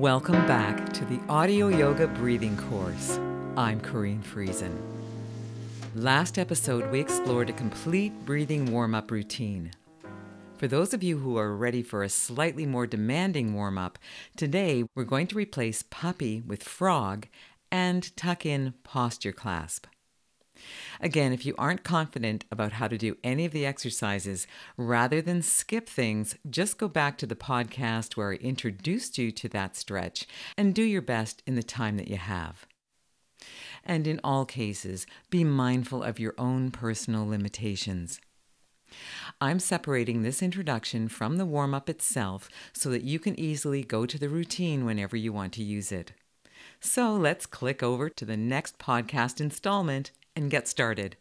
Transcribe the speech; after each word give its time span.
Welcome 0.00 0.46
back 0.46 0.94
to 0.94 1.04
the 1.04 1.20
Audio 1.28 1.68
Yoga 1.68 2.06
Breathing 2.06 2.56
Course. 2.56 3.18
I'm 3.54 3.78
Corrine 3.82 4.22
Friesen. 4.22 4.74
Last 5.94 6.38
episode, 6.38 6.90
we 6.90 6.98
explored 6.98 7.50
a 7.50 7.52
complete 7.52 8.14
breathing 8.24 8.72
warm 8.72 8.94
up 8.94 9.10
routine. 9.10 9.72
For 10.56 10.66
those 10.68 10.94
of 10.94 11.02
you 11.02 11.18
who 11.18 11.36
are 11.36 11.54
ready 11.54 11.82
for 11.82 12.02
a 12.02 12.08
slightly 12.08 12.64
more 12.64 12.86
demanding 12.86 13.52
warm 13.52 13.76
up, 13.76 13.98
today 14.38 14.84
we're 14.94 15.04
going 15.04 15.26
to 15.26 15.36
replace 15.36 15.84
puppy 15.90 16.40
with 16.46 16.62
frog 16.62 17.26
and 17.70 18.16
tuck 18.16 18.46
in 18.46 18.72
posture 18.82 19.32
clasp. 19.32 19.84
Again, 21.00 21.32
if 21.32 21.46
you 21.46 21.54
aren't 21.56 21.84
confident 21.84 22.44
about 22.50 22.72
how 22.72 22.88
to 22.88 22.98
do 22.98 23.16
any 23.24 23.44
of 23.44 23.52
the 23.52 23.66
exercises, 23.66 24.46
rather 24.76 25.22
than 25.22 25.42
skip 25.42 25.88
things, 25.88 26.36
just 26.48 26.78
go 26.78 26.88
back 26.88 27.18
to 27.18 27.26
the 27.26 27.36
podcast 27.36 28.16
where 28.16 28.32
I 28.32 28.36
introduced 28.36 29.18
you 29.18 29.30
to 29.32 29.48
that 29.50 29.76
stretch 29.76 30.26
and 30.56 30.74
do 30.74 30.82
your 30.82 31.02
best 31.02 31.42
in 31.46 31.54
the 31.54 31.62
time 31.62 31.96
that 31.96 32.08
you 32.08 32.16
have. 32.16 32.66
And 33.84 34.06
in 34.06 34.20
all 34.22 34.44
cases, 34.44 35.06
be 35.30 35.44
mindful 35.44 36.02
of 36.02 36.18
your 36.18 36.34
own 36.36 36.70
personal 36.70 37.26
limitations. 37.26 38.20
I'm 39.40 39.60
separating 39.60 40.22
this 40.22 40.42
introduction 40.42 41.08
from 41.08 41.36
the 41.36 41.46
warm 41.46 41.74
up 41.74 41.88
itself 41.88 42.48
so 42.72 42.90
that 42.90 43.04
you 43.04 43.18
can 43.18 43.38
easily 43.38 43.82
go 43.82 44.04
to 44.04 44.18
the 44.18 44.28
routine 44.28 44.84
whenever 44.84 45.16
you 45.16 45.32
want 45.32 45.52
to 45.54 45.62
use 45.62 45.92
it. 45.92 46.12
So 46.80 47.12
let's 47.14 47.46
click 47.46 47.82
over 47.82 48.08
to 48.08 48.24
the 48.24 48.36
next 48.36 48.78
podcast 48.78 49.40
installment 49.40 50.10
and 50.40 50.50
get 50.50 50.66
started. 50.66 51.16